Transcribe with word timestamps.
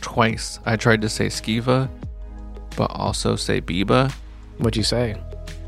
twice 0.00 0.58
I 0.66 0.76
tried 0.76 1.02
to 1.02 1.08
say 1.08 1.26
Skiva, 1.26 1.88
but 2.76 2.90
also 2.92 3.36
say 3.36 3.60
Biba, 3.60 4.12
What'd 4.58 4.76
you 4.76 4.82
say? 4.82 5.20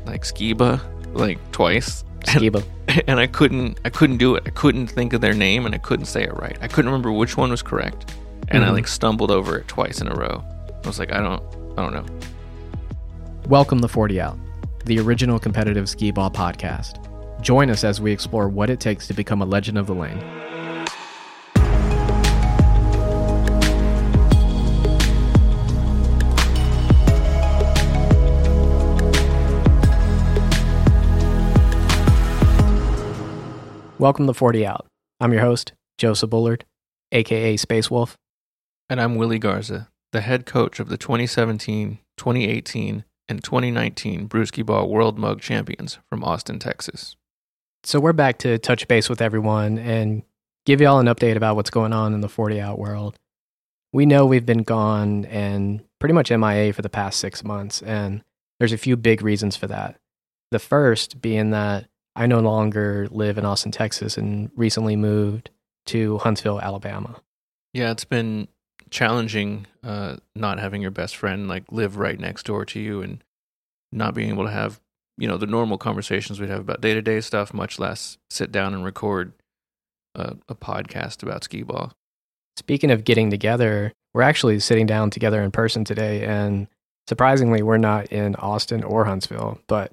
like 0.05 0.23
Skiba, 0.23 0.81
like 1.13 1.39
twice. 1.51 2.03
Skiba. 2.25 2.63
and 3.07 3.19
I 3.19 3.27
couldn't 3.27 3.79
I 3.85 3.89
couldn't 3.89 4.17
do 4.17 4.35
it. 4.35 4.43
I 4.45 4.49
couldn't 4.51 4.87
think 4.87 5.13
of 5.13 5.21
their 5.21 5.33
name 5.33 5.65
and 5.65 5.73
I 5.73 5.77
couldn't 5.79 6.05
say 6.05 6.23
it 6.23 6.33
right. 6.35 6.57
I 6.61 6.67
couldn't 6.67 6.89
remember 6.91 7.11
which 7.11 7.37
one 7.37 7.49
was 7.51 7.61
correct. 7.61 8.13
And 8.49 8.63
I 8.63 8.69
Mhm. 8.69 8.73
like 8.73 8.87
stumbled 8.87 9.31
over 9.31 9.57
it 9.57 9.67
twice 9.67 10.01
in 10.01 10.07
a 10.07 10.15
row. 10.15 10.43
I 10.83 10.87
was 10.87 10.99
like, 10.99 11.11
I 11.13 11.19
don't 11.21 11.41
I 11.77 11.81
don't 11.83 11.93
know. 11.93 12.05
Welcome 13.47 13.79
to 13.81 13.87
40 13.87 14.19
Out, 14.21 14.37
the 14.85 14.99
original 14.99 15.39
competitive 15.39 15.89
skee 15.89 16.11
ball 16.11 16.29
podcast. 16.29 16.97
Join 17.41 17.69
us 17.69 17.83
as 17.83 17.99
we 17.99 18.11
explore 18.11 18.47
what 18.49 18.69
it 18.69 18.79
takes 18.79 19.07
to 19.07 19.13
become 19.13 19.41
a 19.41 19.45
legend 19.45 19.77
of 19.77 19.87
the 19.87 19.95
lane. 19.95 20.19
Welcome 34.01 34.25
to 34.25 34.33
40 34.33 34.65
Out. 34.65 34.87
I'm 35.19 35.31
your 35.31 35.43
host, 35.43 35.73
Joseph 35.99 36.31
Bullard, 36.31 36.65
aka 37.11 37.55
Space 37.55 37.91
Wolf. 37.91 38.17
And 38.89 38.99
I'm 38.99 39.13
Willie 39.13 39.37
Garza, 39.37 39.89
the 40.11 40.21
head 40.21 40.47
coach 40.47 40.79
of 40.79 40.89
the 40.89 40.97
2017, 40.97 41.99
2018, 42.17 43.05
and 43.29 43.43
2019 43.43 44.27
Brewskee-Ball 44.27 44.89
World 44.89 45.19
Mug 45.19 45.39
Champions 45.39 45.99
from 46.09 46.23
Austin, 46.23 46.57
Texas. 46.57 47.15
So 47.83 47.99
we're 47.99 48.11
back 48.11 48.39
to 48.39 48.57
touch 48.57 48.87
base 48.87 49.07
with 49.07 49.21
everyone 49.21 49.77
and 49.77 50.23
give 50.65 50.81
y'all 50.81 50.97
an 50.97 51.05
update 51.05 51.35
about 51.35 51.55
what's 51.55 51.69
going 51.69 51.93
on 51.93 52.15
in 52.15 52.21
the 52.21 52.27
40 52.27 52.59
out 52.59 52.79
world. 52.79 53.19
We 53.93 54.07
know 54.07 54.25
we've 54.25 54.47
been 54.47 54.63
gone 54.63 55.25
and 55.25 55.83
pretty 55.99 56.13
much 56.13 56.31
MIA 56.31 56.73
for 56.73 56.81
the 56.81 56.89
past 56.89 57.19
six 57.19 57.43
months, 57.43 57.83
and 57.83 58.23
there's 58.57 58.73
a 58.73 58.79
few 58.79 58.97
big 58.97 59.21
reasons 59.21 59.55
for 59.55 59.67
that. 59.67 59.97
The 60.49 60.57
first 60.57 61.21
being 61.21 61.51
that 61.51 61.85
I 62.15 62.27
no 62.27 62.39
longer 62.39 63.07
live 63.11 63.37
in 63.37 63.45
Austin, 63.45 63.71
Texas, 63.71 64.17
and 64.17 64.51
recently 64.55 64.95
moved 64.95 65.49
to 65.87 66.17
Huntsville, 66.19 66.59
Alabama. 66.59 67.21
Yeah, 67.73 67.91
it's 67.91 68.05
been 68.05 68.47
challenging 68.89 69.65
uh, 69.83 70.17
not 70.35 70.59
having 70.59 70.81
your 70.81 70.91
best 70.91 71.15
friend 71.15 71.47
like 71.47 71.63
live 71.71 71.97
right 71.97 72.19
next 72.19 72.45
door 72.45 72.65
to 72.65 72.79
you 72.79 73.01
and 73.01 73.23
not 73.91 74.13
being 74.13 74.29
able 74.29 74.43
to 74.43 74.51
have 74.51 74.81
you 75.17 75.27
know 75.27 75.37
the 75.37 75.47
normal 75.47 75.77
conversations 75.77 76.39
we'd 76.39 76.49
have 76.49 76.59
about 76.59 76.81
day 76.81 76.93
to 76.93 77.01
day 77.01 77.21
stuff, 77.21 77.53
much 77.53 77.79
less 77.79 78.17
sit 78.29 78.51
down 78.51 78.73
and 78.73 78.83
record 78.83 79.33
a, 80.15 80.35
a 80.49 80.55
podcast 80.55 81.23
about 81.23 81.43
skee 81.43 81.63
ball. 81.63 81.93
Speaking 82.57 82.91
of 82.91 83.03
getting 83.03 83.29
together, 83.29 83.93
we're 84.13 84.23
actually 84.23 84.59
sitting 84.59 84.85
down 84.85 85.09
together 85.09 85.41
in 85.41 85.51
person 85.51 85.85
today, 85.85 86.25
and 86.25 86.67
surprisingly, 87.07 87.61
we're 87.61 87.77
not 87.77 88.07
in 88.07 88.35
Austin 88.35 88.83
or 88.83 89.05
Huntsville, 89.05 89.59
but 89.67 89.91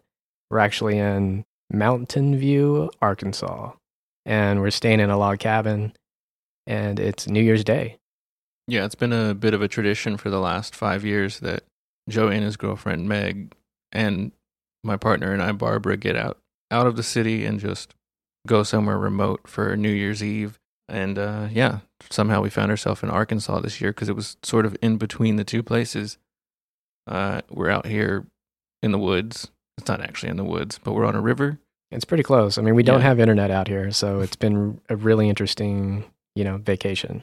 we're 0.51 0.59
actually 0.59 0.99
in 0.99 1.45
Mountain 1.71 2.37
View, 2.37 2.91
Arkansas, 3.01 3.73
and 4.25 4.61
we're 4.61 4.71
staying 4.71 5.01
in 5.01 5.11
a 5.11 5.19
log 5.19 5.39
cabin, 5.39 5.93
and 6.67 6.99
it's 6.99 7.29
New 7.29 7.43
Year's 7.43 7.65
Day. 7.65 7.99
Yeah, 8.67 8.85
it's 8.85 8.95
been 8.95 9.13
a 9.13 9.35
bit 9.35 9.55
of 9.55 9.63
a 9.63 9.69
tradition 9.69 10.17
for 10.17 10.31
the 10.31 10.41
last 10.41 10.75
five 10.75 11.05
years 11.05 11.41
that 11.41 11.65
Joe 12.09 12.29
and 12.29 12.45
his 12.45 12.57
girlfriend 12.57 13.09
Meg 13.09 13.55
and 13.93 14.33
my 14.85 14.97
partner 14.97 15.33
and 15.33 15.43
I, 15.43 15.53
Barbara, 15.53 15.97
get 15.97 16.17
out 16.17 16.39
out 16.71 16.87
of 16.87 16.97
the 16.97 17.03
city 17.03 17.45
and 17.45 17.59
just 17.59 17.95
go 18.47 18.63
somewhere 18.63 18.99
remote 18.99 19.47
for 19.47 19.77
New 19.77 19.91
Year's 19.91 20.23
Eve. 20.23 20.59
And 20.89 21.19
uh, 21.19 21.49
yeah, 21.51 21.81
somehow 22.11 22.41
we 22.43 22.51
found 22.51 22.71
ourselves 22.71 23.03
in 23.03 23.11
Arkansas 23.11 23.61
this 23.61 23.81
year 23.81 23.91
because 23.91 24.09
it 24.09 24.17
was 24.17 24.37
sort 24.43 24.67
of 24.67 24.77
in 24.83 24.97
between 24.97 25.37
the 25.37 25.45
two 25.45 25.63
places. 25.63 26.19
Uh, 27.07 27.43
we're 27.51 27.71
out 27.71 27.87
here 27.87 28.27
in 28.83 28.93
the 28.93 28.99
woods. 28.99 29.51
It's 29.79 29.89
not 29.89 30.01
actually 30.03 30.29
in 30.31 30.37
the 30.37 30.45
woods, 30.45 30.79
but 30.83 30.93
we're 30.93 31.07
on 31.07 31.15
a 31.15 31.21
river. 31.21 31.59
It's 31.91 32.05
pretty 32.05 32.23
close. 32.23 32.59
I 32.59 32.63
mean, 32.63 32.75
we 32.75 32.83
don't 32.83 33.01
Yeah. 33.01 33.07
have 33.07 33.21
internet 33.21 33.51
out 33.51 33.69
here, 33.69 33.91
so 33.93 34.21
it's 34.21 34.37
been 34.37 34.81
a 34.91 34.97
really 34.97 35.29
interesting, 35.29 36.05
you 36.35 36.45
know, 36.45 36.59
vacation. 36.59 37.23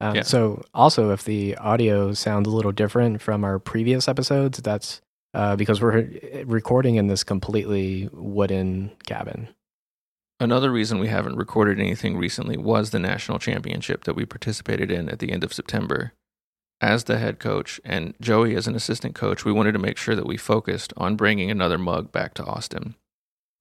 Um, 0.00 0.14
Yeah. 0.14 0.22
So, 0.22 0.62
also, 0.74 1.10
if 1.10 1.24
the 1.24 1.56
audio 1.56 2.12
sounds 2.12 2.46
a 2.46 2.50
little 2.50 2.70
different 2.70 3.20
from 3.22 3.44
our 3.44 3.58
previous 3.58 4.06
episodes, 4.08 4.58
that's 4.60 5.00
uh, 5.34 5.54
because 5.56 5.82
we're 5.82 6.08
recording 6.46 6.94
in 6.96 7.08
this 7.08 7.22
completely 7.24 8.08
wooden 8.12 8.90
cabin. 9.06 9.48
Another 10.40 10.70
reason 10.70 10.98
we 10.98 11.08
haven't 11.08 11.36
recorded 11.36 11.78
anything 11.80 12.16
recently 12.16 12.56
was 12.56 12.90
the 12.90 12.98
national 12.98 13.38
championship 13.38 14.04
that 14.04 14.14
we 14.14 14.24
participated 14.24 14.90
in 14.90 15.08
at 15.10 15.18
the 15.18 15.32
end 15.32 15.44
of 15.44 15.52
September. 15.52 16.12
As 16.80 17.04
the 17.04 17.18
head 17.18 17.38
coach 17.38 17.80
and 17.84 18.14
Joey 18.20 18.54
as 18.54 18.66
an 18.66 18.74
assistant 18.74 19.14
coach, 19.14 19.44
we 19.44 19.52
wanted 19.52 19.72
to 19.72 19.78
make 19.78 19.96
sure 19.96 20.14
that 20.14 20.26
we 20.26 20.36
focused 20.36 20.92
on 20.96 21.16
bringing 21.16 21.50
another 21.50 21.78
mug 21.78 22.12
back 22.12 22.34
to 22.34 22.44
Austin. 22.44 22.94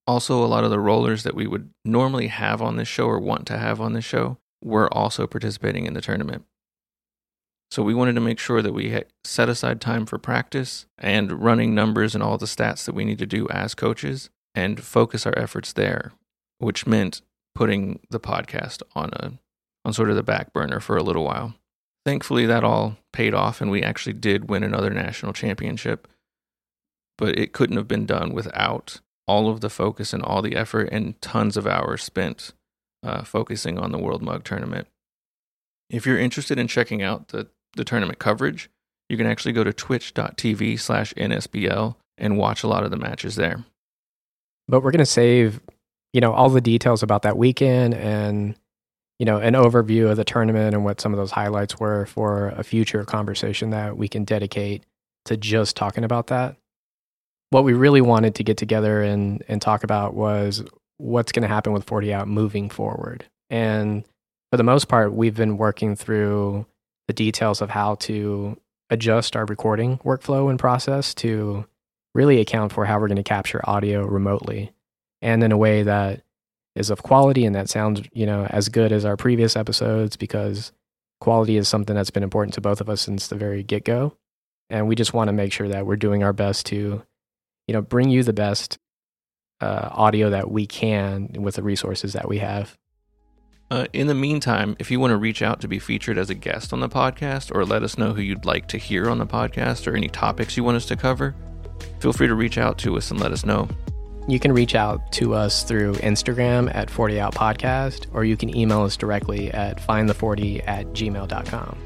Also, 0.06 0.44
a 0.44 0.48
lot 0.48 0.64
of 0.64 0.70
the 0.70 0.80
rollers 0.80 1.24
that 1.24 1.36
we 1.36 1.48
would 1.48 1.70
normally 1.84 2.28
have 2.28 2.62
on 2.62 2.76
this 2.76 2.88
show 2.88 3.08
or 3.08 3.20
want 3.20 3.48
to 3.48 3.58
have 3.58 3.80
on 3.80 3.94
this 3.94 4.06
show 4.06 4.38
were 4.64 4.94
also 4.94 5.26
participating 5.26 5.86
in 5.86 5.94
the 5.94 6.02
tournament. 6.02 6.44
So 7.72 7.82
we 7.82 7.96
wanted 7.96 8.14
to 8.16 8.22
make 8.22 8.38
sure 8.38 8.62
that 8.62 8.74
we 8.74 9.02
set 9.24 9.50
aside 9.50 9.82
time 9.82 10.06
for 10.06 10.18
practice 10.18 10.86
and 10.98 11.44
running 11.44 11.74
numbers 11.74 12.14
and 12.14 12.24
all 12.24 12.38
the 12.38 12.46
stats 12.46 12.86
that 12.86 12.94
we 12.94 13.06
need 13.06 13.18
to 13.20 13.26
do 13.26 13.48
as 13.50 13.74
coaches 13.74 14.30
and 14.54 14.84
focus 14.84 15.26
our 15.26 15.38
efforts 15.38 15.74
there 15.74 16.14
which 16.60 16.88
meant 16.88 17.22
putting 17.54 18.00
the 18.10 18.20
podcast 18.20 18.82
on 18.96 19.10
a 19.14 19.34
on 19.84 19.94
sort 19.94 20.10
of 20.10 20.16
the 20.16 20.24
back 20.24 20.52
burner 20.52 20.80
for 20.80 20.98
a 20.98 21.04
little 21.04 21.24
while. 21.24 21.54
Thankfully 22.06 22.46
that 22.46 22.64
all 22.64 22.98
paid 23.12 23.34
off 23.34 23.62
and 23.62 23.72
we 23.72 23.82
actually 23.82 24.14
did 24.14 24.50
win 24.50 24.64
another 24.64 24.92
national 24.92 25.34
championship. 25.34 26.08
But 27.18 27.40
it 27.40 27.54
couldn't 27.54 27.78
have 27.78 27.88
been 27.88 28.06
done 28.06 28.34
without 28.34 29.02
all 29.28 29.50
of 29.50 29.62
the 29.62 29.70
focus 29.70 30.14
and 30.14 30.22
all 30.22 30.42
the 30.42 30.56
effort 30.56 30.90
and 30.92 31.20
tons 31.22 31.58
of 31.58 31.66
hours 31.66 32.04
spent 32.04 32.54
uh, 33.04 33.24
focusing 33.24 33.80
on 33.80 33.92
the 33.92 33.98
World 33.98 34.22
Mug 34.22 34.44
tournament. 34.44 34.88
If 35.90 36.06
you're 36.06 36.20
interested 36.20 36.60
in 36.60 36.68
checking 36.68 37.02
out 37.02 37.30
the, 37.30 37.48
the 37.76 37.84
tournament 37.84 38.20
coverage, 38.20 38.70
you 39.10 39.18
can 39.18 39.28
actually 39.28 39.54
go 39.54 39.64
to 39.64 39.74
twitch.tv 39.74 40.80
slash 40.80 41.14
NSBL 41.14 41.96
and 42.18 42.38
watch 42.38 42.64
a 42.64 42.68
lot 42.68 42.84
of 42.84 42.92
the 42.92 42.98
matches 42.98 43.36
there. 43.36 43.66
But 44.68 44.82
we're 44.82 44.92
going 44.92 45.00
to 45.00 45.06
save, 45.06 45.60
you 46.14 46.22
know, 46.22 46.34
all 46.34 46.50
the 46.50 46.62
details 46.62 47.04
about 47.04 47.22
that 47.22 47.38
weekend 47.38 47.94
and, 47.94 48.56
you 49.20 49.26
know, 49.26 49.38
an 49.38 49.54
overview 49.54 50.10
of 50.10 50.18
the 50.18 50.24
tournament 50.24 50.74
and 50.74 50.84
what 50.84 51.00
some 51.00 51.14
of 51.14 51.18
those 51.18 51.32
highlights 51.32 51.80
were 51.80 52.06
for 52.06 52.50
a 52.50 52.64
future 52.64 53.04
conversation 53.06 53.70
that 53.70 53.98
we 53.98 54.08
can 54.08 54.24
dedicate 54.24 54.86
to 55.26 55.38
just 55.38 55.76
talking 55.76 56.04
about 56.04 56.28
that. 56.28 56.58
What 57.50 57.64
we 57.64 57.74
really 57.74 58.02
wanted 58.02 58.36
to 58.36 58.44
get 58.44 58.58
together 58.58 59.02
and, 59.02 59.44
and 59.48 59.62
talk 59.62 59.84
about 59.84 60.14
was 60.14 60.64
what's 60.98 61.32
going 61.32 61.44
to 61.44 61.48
happen 61.48 61.74
with 61.74 61.86
40 61.86 62.14
out 62.14 62.28
moving 62.28 62.70
forward. 62.70 63.26
And 63.50 64.06
for 64.52 64.58
the 64.58 64.64
most 64.64 64.88
part, 64.88 65.14
we've 65.14 65.36
been 65.36 65.58
working 65.58 65.96
through 65.96 66.66
the 67.08 67.14
details 67.14 67.62
of 67.62 67.70
how 67.70 67.96
to 67.96 68.58
adjust 68.90 69.36
our 69.36 69.46
recording 69.46 69.98
workflow 70.00 70.50
and 70.50 70.60
process 70.60 71.14
to 71.16 71.66
really 72.14 72.40
account 72.40 72.72
for 72.72 72.86
how 72.86 73.00
we're 73.00 73.08
going 73.08 73.18
to 73.18 73.24
capture 73.24 73.62
audio 73.64 74.06
remotely 74.06 74.72
and 75.22 75.44
in 75.44 75.52
a 75.52 75.58
way 75.58 75.84
that 75.84 76.22
is 76.76 76.90
of 76.90 77.04
quality 77.04 77.46
and 77.46 77.56
that 77.56 77.70
sounds, 77.70 78.02
you 78.14 78.26
know, 78.26 78.46
as 78.50 78.70
good 78.70 78.92
as 78.92 79.06
our 79.06 79.18
previous 79.18 79.56
episodes 79.56 80.18
because 80.18 80.72
quality 81.22 81.58
is 81.58 81.68
something 81.68 81.96
that's 81.96 82.12
been 82.12 82.24
important 82.24 82.54
to 82.54 82.62
both 82.62 82.82
of 82.82 82.90
us 82.90 83.02
since 83.02 83.28
the 83.28 83.36
very 83.36 83.64
get-go. 83.64 84.16
And 84.70 84.88
we 84.88 84.96
just 84.96 85.14
want 85.14 85.30
to 85.30 85.34
make 85.34 85.54
sure 85.54 85.70
that 85.70 85.86
we're 85.86 85.96
doing 85.96 86.24
our 86.24 86.34
best 86.34 86.66
to, 86.68 87.04
you 87.68 87.74
know, 87.74 87.82
bring 87.82 88.10
you 88.10 88.24
the 88.24 88.34
best 88.34 88.78
uh, 89.62 89.90
audio 89.92 90.30
that 90.32 90.52
we 90.52 90.66
can 90.66 91.30
with 91.40 91.56
the 91.56 91.64
resources 91.64 92.14
that 92.14 92.28
we 92.28 92.40
have. 92.40 92.78
Uh, 93.72 93.86
in 93.94 94.08
the 94.08 94.14
meantime, 94.14 94.76
if 94.78 94.92
you 94.92 95.00
want 95.00 95.12
to 95.12 95.18
reach 95.18 95.42
out 95.42 95.60
to 95.62 95.68
be 95.68 95.80
featured 95.80 96.18
as 96.18 96.30
a 96.30 96.36
guest 96.36 96.72
on 96.72 96.82
the 96.82 96.90
podcast 96.90 97.54
or 97.56 97.66
let 97.66 97.84
us 97.84 97.98
know 97.98 98.14
who 98.14 98.22
you'd 98.22 98.46
like 98.46 98.68
to 98.68 98.78
hear 98.78 99.10
on 99.10 99.18
the 99.18 99.26
podcast 99.26 99.88
or 99.88 99.96
any 99.96 100.08
topics 100.08 100.56
you 100.56 100.64
want 100.64 100.78
us 100.78 100.86
to 100.86 100.96
cover, 100.96 101.34
feel 102.00 102.14
free 102.14 102.28
to 102.28 102.36
reach 102.36 102.58
out 102.58 102.78
to 102.78 102.96
us 102.98 103.10
and 103.10 103.20
let 103.20 103.32
us 103.32 103.46
know. 103.46 103.68
You 104.28 104.40
can 104.40 104.52
reach 104.52 104.74
out 104.74 105.12
to 105.14 105.36
us 105.36 105.64
through 105.64 105.94
Instagram 105.96 106.74
at 106.74 106.90
40 106.90 107.20
Out 107.20 107.36
Podcast, 107.36 108.08
or 108.12 108.26
you 108.26 108.36
can 108.36 108.56
email 108.56 108.82
us 108.82 108.98
directly 108.98 109.52
at 109.52 109.78
findthe40 109.78 110.68
at 110.68 110.88
gmail.com. 110.88 111.78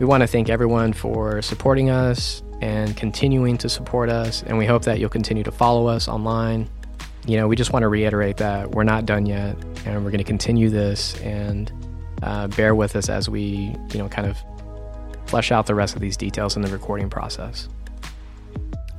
We 0.00 0.06
want 0.06 0.22
to 0.22 0.26
thank 0.26 0.48
everyone 0.48 0.94
for 0.94 1.42
supporting 1.42 1.90
us 1.90 2.42
and 2.62 2.96
continuing 2.96 3.58
to 3.58 3.68
support 3.68 4.08
us, 4.08 4.42
and 4.44 4.56
we 4.56 4.64
hope 4.64 4.84
that 4.84 4.98
you'll 4.98 5.10
continue 5.10 5.44
to 5.44 5.52
follow 5.52 5.88
us 5.88 6.08
online. 6.08 6.70
You 7.26 7.36
know, 7.36 7.48
we 7.48 7.54
just 7.54 7.72
want 7.72 7.82
to 7.82 7.88
reiterate 7.88 8.38
that 8.38 8.70
we're 8.70 8.84
not 8.84 9.04
done 9.04 9.26
yet, 9.26 9.54
and 9.84 10.02
we're 10.02 10.10
going 10.10 10.18
to 10.18 10.24
continue 10.24 10.70
this 10.70 11.20
and 11.20 11.70
uh, 12.22 12.48
bear 12.48 12.74
with 12.74 12.96
us 12.96 13.10
as 13.10 13.28
we, 13.28 13.76
you 13.92 13.98
know, 13.98 14.08
kind 14.08 14.26
of 14.26 14.38
flesh 15.26 15.52
out 15.52 15.66
the 15.66 15.74
rest 15.74 15.94
of 15.94 16.00
these 16.00 16.16
details 16.16 16.56
in 16.56 16.62
the 16.62 16.70
recording 16.70 17.10
process. 17.10 17.68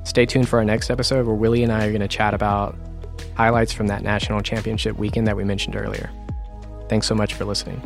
Stay 0.03 0.25
tuned 0.25 0.49
for 0.49 0.59
our 0.59 0.65
next 0.65 0.89
episode 0.89 1.25
where 1.25 1.35
Willie 1.35 1.63
and 1.63 1.71
I 1.71 1.85
are 1.85 1.89
going 1.89 2.01
to 2.01 2.07
chat 2.07 2.33
about 2.33 2.75
highlights 3.35 3.73
from 3.73 3.87
that 3.87 4.03
national 4.03 4.41
championship 4.41 4.97
weekend 4.97 5.27
that 5.27 5.37
we 5.37 5.43
mentioned 5.43 5.75
earlier. 5.75 6.09
Thanks 6.89 7.07
so 7.07 7.15
much 7.15 7.33
for 7.33 7.45
listening. 7.45 7.81